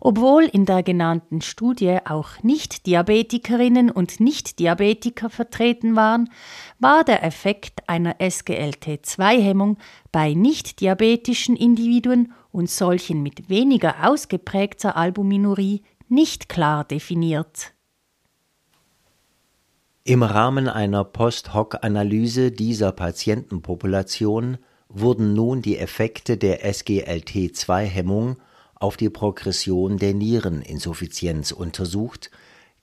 Obwohl 0.00 0.44
in 0.44 0.66
der 0.66 0.82
genannten 0.82 1.40
Studie 1.40 1.98
auch 2.04 2.42
Nicht-Diabetikerinnen 2.42 3.90
und 3.90 4.20
Nicht-Diabetiker 4.20 5.30
vertreten 5.30 5.96
waren, 5.96 6.30
war 6.78 7.04
der 7.04 7.24
Effekt 7.24 7.88
einer 7.88 8.14
SGLT2-Hemmung 8.20 9.78
bei 10.14 10.32
nicht-diabetischen 10.32 11.56
Individuen 11.56 12.32
und 12.52 12.70
solchen 12.70 13.20
mit 13.24 13.48
weniger 13.48 14.08
ausgeprägter 14.08 14.96
Albuminurie 14.96 15.82
nicht 16.08 16.48
klar 16.48 16.84
definiert. 16.84 17.72
Im 20.04 20.22
Rahmen 20.22 20.68
einer 20.68 21.02
Post-Hoc-Analyse 21.02 22.52
dieser 22.52 22.92
Patientenpopulation 22.92 24.58
wurden 24.88 25.34
nun 25.34 25.62
die 25.62 25.78
Effekte 25.78 26.36
der 26.36 26.64
SGLT2-Hemmung 26.64 28.36
auf 28.76 28.96
die 28.96 29.10
Progression 29.10 29.98
der 29.98 30.14
Niereninsuffizienz 30.14 31.50
untersucht, 31.50 32.30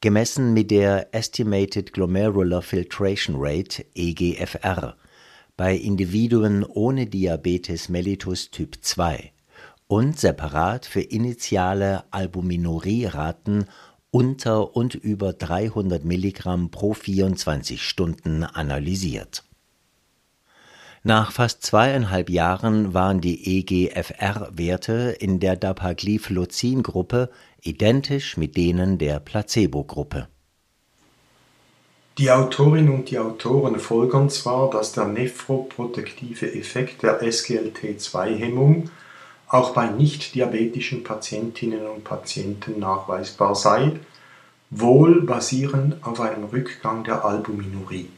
gemessen 0.02 0.54
mit 0.54 0.70
der 0.70 1.16
Estimated 1.16 1.94
Glomerular 1.94 2.62
Filtration 2.62 3.38
Rate 3.40 3.86
EGFR 3.96 4.98
bei 5.58 5.76
Individuen 5.76 6.64
ohne 6.64 7.06
Diabetes 7.06 7.90
mellitus 7.90 8.52
Typ 8.52 8.78
2 8.82 9.32
und 9.88 10.20
separat 10.20 10.86
für 10.86 11.02
initiale 11.02 12.04
Albuminurieraten 12.12 13.66
unter 14.12 14.76
und 14.76 14.96
über 14.96 15.34
300 15.34 16.04
Milligramm 16.06 16.72
pro 16.72 16.94
24 16.94 17.82
Stunden 17.82 18.44
analysiert 18.44 19.44
nach 21.04 21.32
fast 21.32 21.64
zweieinhalb 21.64 22.30
Jahren 22.30 22.94
waren 22.94 23.22
die 23.22 23.58
EGFR-Werte 23.58 25.16
in 25.20 25.40
der 25.40 25.56
Dapagliflozin-Gruppe 25.56 27.32
identisch 27.60 28.38
mit 28.38 28.56
denen 28.56 29.00
der 29.00 29.20
Placebo-Gruppe. 29.20 30.28
Die 32.18 32.30
Autorin 32.30 32.90
und 32.90 33.10
die 33.10 33.20
Autoren 33.20 33.80
folgern 33.80 34.30
zwar, 34.30 34.70
dass 34.70 34.92
der 34.92 35.06
nephroprotektive 35.06 36.54
Effekt 36.54 37.04
der 37.04 37.22
SGLT2-Hemmung 37.24 38.90
auch 39.48 39.74
bei 39.74 39.88
nicht-diabetischen 39.88 41.04
Patientinnen 41.04 41.88
und 41.88 42.04
Patienten 42.04 42.80
nachweisbar 42.80 43.56
sei, 43.56 43.94
wohl 44.70 45.22
basierend 45.22 46.06
auf 46.06 46.20
einem 46.20 46.46
Rückgang 46.46 47.04
der 47.06 47.24
Albuminurie. 47.24 48.10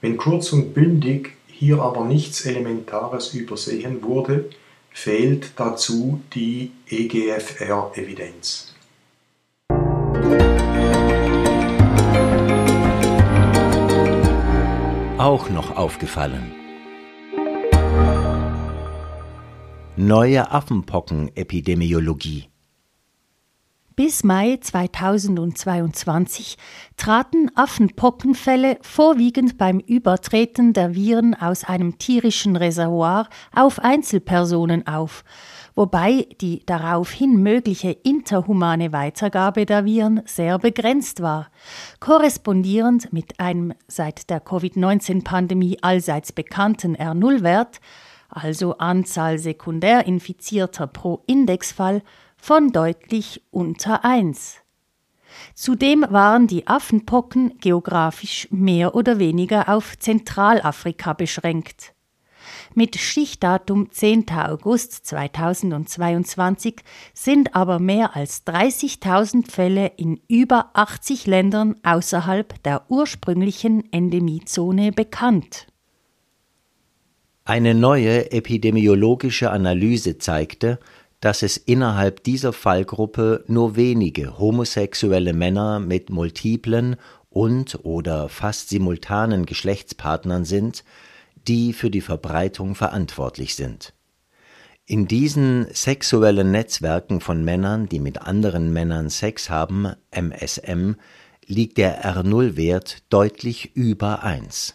Wenn 0.00 0.16
kurz 0.16 0.52
und 0.52 0.72
bündig 0.72 1.32
hier 1.46 1.82
aber 1.82 2.04
nichts 2.04 2.46
Elementares 2.46 3.34
übersehen 3.34 4.02
wurde, 4.02 4.48
fehlt 4.90 5.52
dazu 5.56 6.20
die 6.34 6.70
EGFR-Evidenz. 6.88 8.74
Auch 15.18 15.50
noch 15.50 15.76
aufgefallen. 15.76 16.52
Neue 19.96 20.48
Affenpocken-Epidemiologie. 20.52 22.44
Bis 23.96 24.22
Mai 24.22 24.58
2022 24.60 26.56
traten 26.96 27.50
Affenpockenfälle 27.56 28.78
vorwiegend 28.80 29.58
beim 29.58 29.80
Übertreten 29.80 30.72
der 30.72 30.94
Viren 30.94 31.34
aus 31.34 31.64
einem 31.64 31.98
tierischen 31.98 32.54
Reservoir 32.54 33.28
auf 33.52 33.80
Einzelpersonen 33.80 34.86
auf, 34.86 35.24
wobei 35.78 36.26
die 36.40 36.66
daraufhin 36.66 37.40
mögliche 37.40 37.92
interhumane 37.92 38.92
Weitergabe 38.92 39.64
der 39.64 39.84
Viren 39.84 40.22
sehr 40.24 40.58
begrenzt 40.58 41.22
war, 41.22 41.52
korrespondierend 42.00 43.12
mit 43.12 43.38
einem 43.38 43.72
seit 43.86 44.28
der 44.28 44.40
Covid-19-Pandemie 44.40 45.78
allseits 45.80 46.32
bekannten 46.32 46.96
R0-Wert, 46.96 47.80
also 48.28 48.78
Anzahl 48.78 49.38
Sekundärinfizierter 49.38 50.88
pro 50.88 51.22
Indexfall, 51.28 52.02
von 52.36 52.72
deutlich 52.72 53.44
unter 53.52 54.04
1. 54.04 54.56
Zudem 55.54 56.04
waren 56.10 56.48
die 56.48 56.66
Affenpocken 56.66 57.56
geografisch 57.60 58.48
mehr 58.50 58.96
oder 58.96 59.20
weniger 59.20 59.68
auf 59.68 59.96
Zentralafrika 59.96 61.12
beschränkt. 61.12 61.94
Mit 62.78 62.94
Stichdatum 62.96 63.90
10. 63.90 64.26
August 64.30 65.04
2022 65.06 66.76
sind 67.12 67.56
aber 67.56 67.80
mehr 67.80 68.14
als 68.14 68.46
30.000 68.46 69.50
Fälle 69.50 69.90
in 69.96 70.20
über 70.28 70.70
80 70.74 71.26
Ländern 71.26 71.74
außerhalb 71.82 72.62
der 72.62 72.88
ursprünglichen 72.88 73.92
Endemiezone 73.92 74.92
bekannt. 74.92 75.66
Eine 77.44 77.74
neue 77.74 78.30
epidemiologische 78.30 79.50
Analyse 79.50 80.18
zeigte, 80.18 80.78
dass 81.18 81.42
es 81.42 81.56
innerhalb 81.56 82.22
dieser 82.22 82.52
Fallgruppe 82.52 83.42
nur 83.48 83.74
wenige 83.74 84.38
homosexuelle 84.38 85.32
Männer 85.32 85.80
mit 85.80 86.10
multiplen 86.10 86.94
und 87.28 87.80
oder 87.82 88.28
fast 88.28 88.68
simultanen 88.68 89.46
Geschlechtspartnern 89.46 90.44
sind, 90.44 90.84
die 91.48 91.72
für 91.72 91.90
die 91.90 92.00
Verbreitung 92.00 92.74
verantwortlich 92.74 93.56
sind. 93.56 93.94
In 94.86 95.06
diesen 95.06 95.66
sexuellen 95.72 96.50
Netzwerken 96.50 97.20
von 97.20 97.44
Männern, 97.44 97.88
die 97.88 98.00
mit 98.00 98.22
anderen 98.22 98.72
Männern 98.72 99.10
Sex 99.10 99.50
haben, 99.50 99.92
MSM, 100.10 100.94
liegt 101.46 101.78
der 101.78 102.04
R0-Wert 102.04 103.02
deutlich 103.10 103.74
über 103.74 104.22
1. 104.22 104.74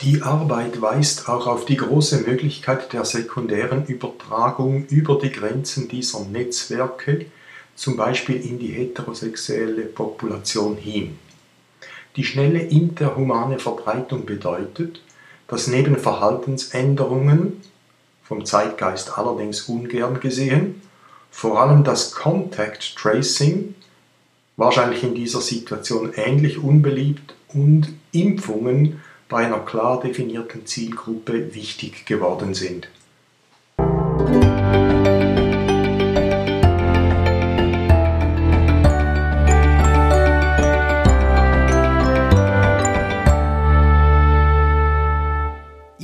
Die 0.00 0.22
Arbeit 0.22 0.80
weist 0.80 1.28
auch 1.28 1.46
auf 1.46 1.64
die 1.64 1.76
große 1.76 2.20
Möglichkeit 2.20 2.92
der 2.92 3.04
sekundären 3.04 3.84
Übertragung 3.86 4.86
über 4.86 5.18
die 5.18 5.32
Grenzen 5.32 5.88
dieser 5.88 6.24
Netzwerke, 6.24 7.26
zum 7.74 7.96
Beispiel 7.96 8.36
in 8.36 8.58
die 8.58 8.72
heterosexuelle 8.72 9.86
Population 9.86 10.76
hin. 10.76 11.18
Die 12.18 12.24
schnelle 12.24 12.58
interhumane 12.58 13.60
Verbreitung 13.60 14.26
bedeutet, 14.26 15.00
dass 15.46 15.68
neben 15.68 15.96
Verhaltensänderungen, 15.96 17.62
vom 18.24 18.44
Zeitgeist 18.44 19.16
allerdings 19.16 19.62
ungern 19.68 20.18
gesehen, 20.18 20.82
vor 21.30 21.62
allem 21.62 21.84
das 21.84 22.10
Contact 22.10 22.96
Tracing, 22.96 23.76
wahrscheinlich 24.56 25.04
in 25.04 25.14
dieser 25.14 25.40
Situation 25.40 26.12
ähnlich 26.16 26.58
unbeliebt, 26.58 27.36
und 27.54 27.94
Impfungen 28.10 29.00
bei 29.28 29.46
einer 29.46 29.60
klar 29.60 30.00
definierten 30.00 30.66
Zielgruppe 30.66 31.54
wichtig 31.54 32.04
geworden 32.04 32.52
sind. 32.52 32.88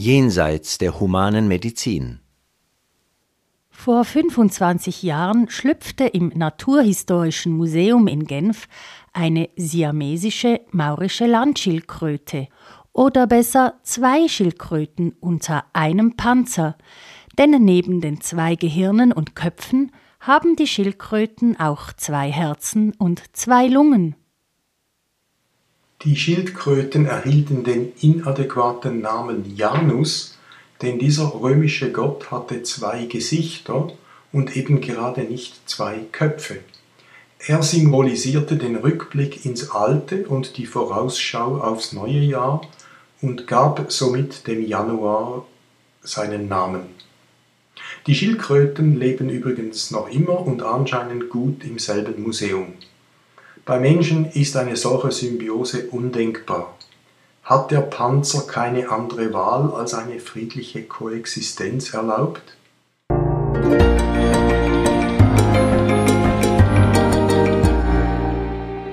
Jenseits 0.05 0.77
der 0.77 1.01
humanen 1.01 1.49
Medizin. 1.49 2.21
Vor 3.71 4.05
25 4.05 5.03
Jahren 5.03 5.49
schlüpfte 5.49 6.05
im 6.05 6.29
Naturhistorischen 6.29 7.57
Museum 7.57 8.07
in 8.07 8.27
Genf 8.27 8.69
eine 9.15 9.49
siamesische 9.57 10.61
maurische 10.73 11.25
Landschildkröte 11.25 12.49
oder 12.93 13.27
besser 13.27 13.81
zwei 13.83 14.29
Schildkröten 14.29 15.15
unter 15.21 15.65
einem 15.73 16.17
Panzer, 16.17 16.77
denn 17.39 17.53
neben 17.65 18.03
den 18.03 18.21
zwei 18.21 18.57
Gehirnen 18.57 19.11
und 19.11 19.35
Köpfen 19.35 19.91
haben 20.21 20.55
die 20.55 20.67
Schildkröten 20.67 21.59
auch 21.59 21.95
zwei 21.95 22.31
Herzen 22.31 22.93
und 22.99 23.23
zwei 23.33 23.69
Lungen. 23.69 24.17
Die 26.05 26.17
Schildkröten 26.17 27.07
erhielten 27.07 27.65
den 27.65 27.95
inadäquaten 27.99 29.01
Namen 29.01 29.57
Janus, 29.57 30.37
denn 30.83 30.99
dieser 30.99 31.33
römische 31.33 31.93
Gott 31.93 32.31
hatte 32.31 32.63
zwei 32.63 33.07
Gesichter 33.07 33.91
und 34.31 34.55
eben 34.55 34.83
gerade 34.83 35.23
nicht 35.23 35.67
zwei 35.67 36.01
Köpfe. 36.13 36.59
Er 37.39 37.63
symbolisierte 37.63 38.57
den 38.57 38.77
Rückblick 38.77 39.47
ins 39.47 39.71
Alte 39.71 40.27
und 40.29 40.59
die 40.59 40.67
Vorausschau 40.67 41.59
aufs 41.63 41.95
neue 41.95 42.21
Jahr 42.21 42.61
und 43.23 43.47
gab 43.47 43.91
somit 43.91 44.47
dem 44.47 44.67
Januar 44.67 45.47
seinen 46.03 46.49
Namen. 46.49 46.83
Die 48.07 48.15
Schildkröten 48.15 48.99
leben 48.99 49.31
übrigens 49.31 49.91
noch 49.91 50.11
immer 50.11 50.47
und 50.47 50.63
anscheinend 50.63 51.31
gut 51.31 51.65
im 51.65 51.79
selben 51.79 52.23
Museum. 52.23 52.75
Bei 53.67 53.81
Menschen 53.81 54.27
ist 54.27 54.59
eine 54.59 54.77
solche 54.77 55.11
Symbiose 55.11 55.89
undenkbar. 55.89 56.77
Hat 57.45 57.71
der 57.71 57.81
Panzer 57.81 58.47
keine 58.47 58.91
andere 58.91 59.33
Wahl 59.33 59.73
als 59.73 59.95
eine 59.95 60.21
friedliche 60.21 60.83
Koexistenz 60.83 61.95
erlaubt? 61.95 62.43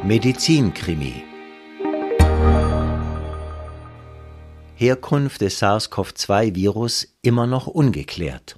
Medizinkrimi 0.06 1.24
Herkunft 4.76 5.42
des 5.42 5.62
SARS-CoV-2-Virus 5.62 7.10
immer 7.22 7.46
noch 7.46 7.68
ungeklärt. 7.68 8.58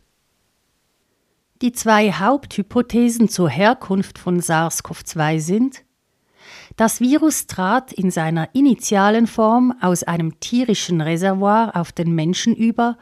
Die 1.63 1.71
zwei 1.71 2.11
Haupthypothesen 2.11 3.29
zur 3.29 3.49
Herkunft 3.49 4.19
von 4.19 4.39
SARS-CoV-2 4.39 5.39
sind 5.39 5.83
Das 6.75 6.99
Virus 7.01 7.47
trat 7.47 7.93
in 7.93 8.09
seiner 8.09 8.49
initialen 8.53 9.27
Form 9.27 9.75
aus 9.81 10.03
einem 10.03 10.39
tierischen 10.39 11.01
Reservoir 11.01 11.75
auf 11.75 11.91
den 11.91 12.15
Menschen 12.15 12.55
über 12.55 12.97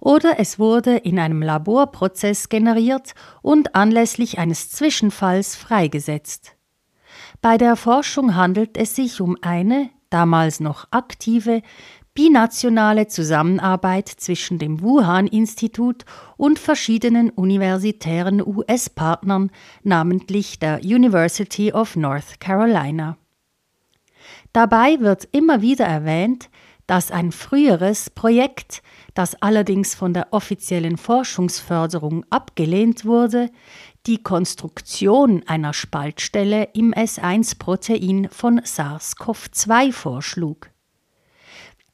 oder 0.00 0.38
es 0.38 0.58
wurde 0.58 0.96
in 0.96 1.18
einem 1.18 1.42
Laborprozess 1.42 2.48
generiert 2.48 3.14
und 3.42 3.74
anlässlich 3.74 4.38
eines 4.38 4.70
Zwischenfalls 4.70 5.56
freigesetzt. 5.56 6.56
Bei 7.42 7.58
der 7.58 7.76
Forschung 7.76 8.34
handelt 8.34 8.78
es 8.78 8.96
sich 8.96 9.20
um 9.20 9.36
eine, 9.42 9.90
damals 10.08 10.60
noch 10.60 10.88
aktive, 10.90 11.62
binationale 12.14 13.06
Zusammenarbeit 13.06 14.08
zwischen 14.08 14.58
dem 14.58 14.80
Wuhan-Institut 14.82 16.04
und 16.36 16.58
verschiedenen 16.58 17.30
universitären 17.30 18.44
US-Partnern, 18.44 19.50
namentlich 19.82 20.58
der 20.58 20.80
University 20.82 21.72
of 21.72 21.96
North 21.96 22.40
Carolina. 22.40 23.16
Dabei 24.52 24.98
wird 25.00 25.28
immer 25.32 25.62
wieder 25.62 25.86
erwähnt, 25.86 26.50
dass 26.90 27.12
ein 27.12 27.30
früheres 27.30 28.10
Projekt, 28.10 28.82
das 29.14 29.40
allerdings 29.40 29.94
von 29.94 30.12
der 30.12 30.32
offiziellen 30.32 30.96
Forschungsförderung 30.96 32.24
abgelehnt 32.30 33.04
wurde, 33.04 33.50
die 34.06 34.20
Konstruktion 34.20 35.44
einer 35.46 35.72
Spaltstelle 35.72 36.70
im 36.74 36.92
S1-Protein 36.92 38.28
von 38.32 38.60
SARS-CoV-2 38.60 39.92
vorschlug. 39.92 40.69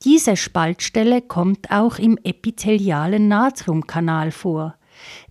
Diese 0.04 0.36
Spaltstelle 0.36 1.22
kommt 1.22 1.70
auch 1.70 1.98
im 1.98 2.18
epithelialen 2.22 3.28
Natriumkanal 3.28 4.30
vor, 4.30 4.76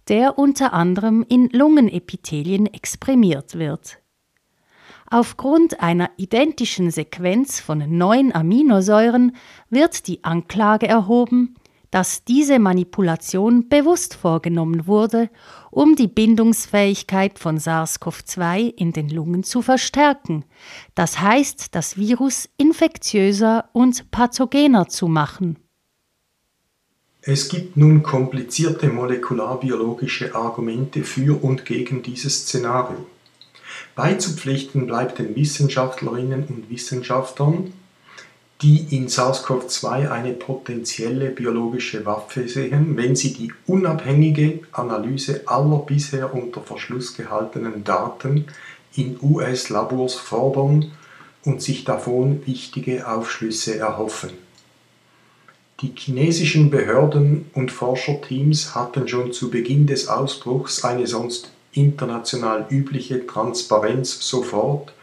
der 0.07 0.37
unter 0.37 0.73
anderem 0.73 1.25
in 1.27 1.49
Lungenepithelien 1.49 2.67
exprimiert 2.67 3.57
wird. 3.57 3.99
Aufgrund 5.07 5.81
einer 5.81 6.09
identischen 6.17 6.89
Sequenz 6.89 7.59
von 7.59 7.97
neun 7.97 8.33
Aminosäuren 8.33 9.35
wird 9.69 10.07
die 10.07 10.23
Anklage 10.23 10.87
erhoben, 10.87 11.55
dass 11.91 12.23
diese 12.23 12.59
Manipulation 12.59 13.69
bewusst 13.69 14.15
vorgenommen 14.15 14.87
wurde, 14.87 15.29
um 15.71 15.95
die 15.95 16.07
Bindungsfähigkeit 16.07 17.39
von 17.39 17.57
SARS-CoV-2 17.57 18.73
in 18.75 18.93
den 18.93 19.09
Lungen 19.09 19.43
zu 19.43 19.61
verstärken, 19.61 20.45
das 20.95 21.19
heißt 21.19 21.75
das 21.75 21.97
Virus 21.97 22.49
infektiöser 22.57 23.69
und 23.73 24.11
pathogener 24.11 24.87
zu 24.87 25.07
machen. 25.07 25.57
Es 27.21 27.49
gibt 27.49 27.75
nun 27.75 28.03
komplizierte 28.03 28.87
molekularbiologische 28.87 30.35
Argumente 30.35 31.03
für 31.03 31.43
und 31.43 31.65
gegen 31.65 32.03
dieses 32.03 32.43
Szenario. 32.43 33.07
Beizupflichten 33.95 34.85
bleibt 34.85 35.17
den 35.17 35.35
Wissenschaftlerinnen 35.35 36.43
und 36.43 36.69
Wissenschaftlern, 36.69 37.73
die 38.61 38.95
in 38.95 39.07
SARS-CoV-2 39.07 40.09
eine 40.09 40.33
potenzielle 40.33 41.29
biologische 41.29 42.05
Waffe 42.05 42.47
sehen, 42.47 42.95
wenn 42.95 43.15
sie 43.15 43.33
die 43.33 43.51
unabhängige 43.67 44.61
Analyse 44.71 45.41
aller 45.45 45.79
bisher 45.79 46.33
unter 46.33 46.61
Verschluss 46.61 47.17
gehaltenen 47.17 47.83
Daten 47.83 48.45
in 48.95 49.19
US-Labors 49.21 50.15
fordern 50.15 50.91
und 51.43 51.61
sich 51.61 51.83
davon 51.83 52.45
wichtige 52.45 53.07
Aufschlüsse 53.07 53.77
erhoffen. 53.77 54.31
Die 55.81 55.91
chinesischen 55.93 56.69
Behörden 56.69 57.47
und 57.53 57.71
Forscherteams 57.71 58.73
hatten 58.73 59.09
schon 59.09 59.33
zu 59.33 59.49
Beginn 59.51 59.85
des 59.85 60.07
Ausbruchs 60.07 60.85
eine 60.85 61.05
sonst 61.05 61.51
international 61.73 62.65
übliche 62.69 63.27
Transparenz 63.27 64.25
sofort 64.25 64.93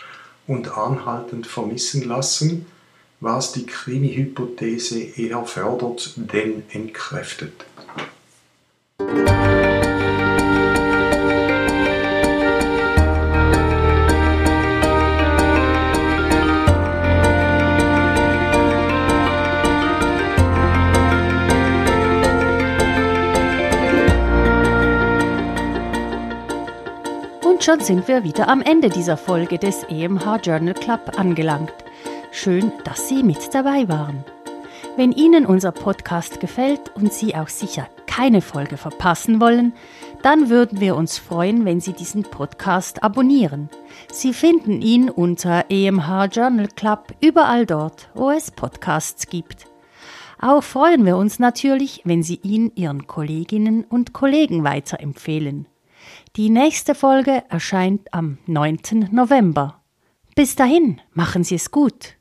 und 0.47 0.77
anhaltend 0.77 1.47
vermissen 1.47 2.09
lassen, 2.09 2.65
was 3.23 3.53
die 3.53 3.65
Krimi-Hypothese 3.65 5.01
eher 5.01 5.45
fördert 5.45 6.15
denn 6.17 6.65
entkräftet. 6.73 7.53
Und 27.45 27.63
schon 27.63 27.79
sind 27.79 28.09
wir 28.09 28.25
wieder 28.25 28.49
am 28.49 28.61
Ende 28.63 28.89
dieser 28.89 29.17
Folge 29.17 29.59
des 29.59 29.85
EMH 29.85 30.41
Journal 30.43 30.75
Club 30.75 31.13
angelangt. 31.17 31.82
Schön, 32.35 32.73
dass 32.85 33.09
Sie 33.09 33.23
mit 33.23 33.55
dabei 33.55 33.89
waren. 33.91 34.25
Wenn 34.97 35.13
Ihnen 35.13 35.45
unser 35.45 35.71
Podcast 35.71 36.41
gefällt 36.41 36.91
und 36.97 37.13
Sie 37.13 37.37
auch 37.37 37.49
sicher 37.49 37.89
keine 38.07 38.41
Folge 38.41 38.79
verpassen 38.79 39.39
wollen, 39.39 39.75
dann 40.23 40.49
würden 40.49 40.81
wir 40.81 40.97
uns 40.97 41.19
freuen, 41.19 41.67
wenn 41.67 41.81
Sie 41.81 41.93
diesen 41.93 42.23
Podcast 42.23 43.03
abonnieren. 43.03 43.69
Sie 44.11 44.33
finden 44.33 44.81
ihn 44.81 45.11
unter 45.11 45.67
EMH 45.69 46.29
Journal 46.33 46.69
Club 46.69 47.15
überall 47.21 47.67
dort, 47.67 48.09
wo 48.15 48.31
es 48.31 48.51
Podcasts 48.51 49.27
gibt. 49.29 49.67
Auch 50.41 50.63
freuen 50.63 51.05
wir 51.05 51.19
uns 51.19 51.39
natürlich, 51.39 52.01
wenn 52.05 52.23
Sie 52.23 52.41
ihn 52.43 52.73
Ihren 52.75 53.07
Kolleginnen 53.07 53.85
und 53.85 54.15
Kollegen 54.15 54.65
weiterempfehlen. 54.65 55.69
Die 56.37 56.49
nächste 56.49 56.95
Folge 56.95 57.45
erscheint 57.51 58.13
am 58.13 58.39
9. 58.47 59.11
November. 59.11 59.83
Bis 60.35 60.57
dahin, 60.57 60.99
machen 61.13 61.45
Sie 61.45 61.57
es 61.57 61.71
gut. 61.71 62.17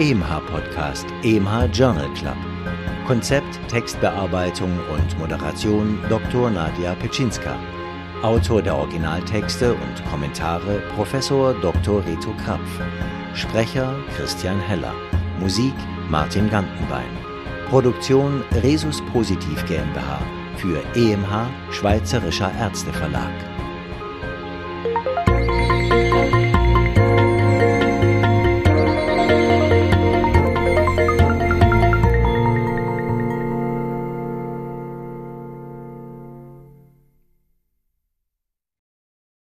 EMH 0.00 0.40
Podcast, 0.46 1.06
EMH 1.24 1.72
Journal 1.72 2.08
Club. 2.14 2.36
Konzept, 3.08 3.58
Textbearbeitung 3.66 4.70
und 4.94 5.18
Moderation 5.18 5.98
Dr. 6.08 6.50
Nadia 6.50 6.94
Petschinska. 6.94 7.58
Autor 8.22 8.62
der 8.62 8.76
Originaltexte 8.76 9.74
und 9.74 10.04
Kommentare 10.08 10.80
Professor 10.94 11.52
Dr. 11.54 12.06
Reto 12.06 12.32
Krapf. 12.44 12.80
Sprecher 13.34 13.92
Christian 14.16 14.60
Heller. 14.60 14.94
Musik 15.40 15.74
Martin 16.08 16.48
Gantenbein. 16.48 17.10
Produktion 17.68 18.44
Resus 18.62 19.02
Positiv 19.12 19.66
GmbH 19.66 20.22
für 20.58 20.80
EMH 20.94 21.50
Schweizerischer 21.72 22.52
Ärzteverlag. 22.56 23.57